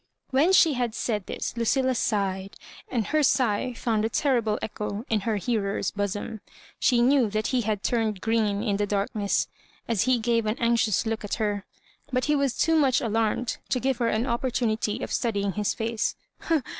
[0.31, 2.55] When she had said this Lucilla sighed,
[2.89, 6.41] and her sigh found a terrible echo in her hearer's bosom.
[6.79, 9.47] She knew that he turned green in the darkness
[9.87, 11.67] as he gave an anxious look at her.
[12.11, 16.15] But be was too much alarmed to give her an opportunity of studying his face.